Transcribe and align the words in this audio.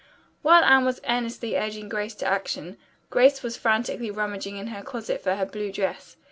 While 0.41 0.63
Anne 0.63 0.83
was 0.83 0.99
earnestly 1.07 1.55
urging 1.55 1.87
Grace 1.87 2.15
to 2.15 2.25
action, 2.25 2.77
Grace 3.11 3.43
was 3.43 3.55
frantically 3.55 4.09
rummaging 4.09 4.57
in 4.57 4.65
her 4.69 4.81
closet 4.81 5.21
for 5.21 5.35
her 5.35 5.45
blue 5.45 5.71
dress. 5.71 6.15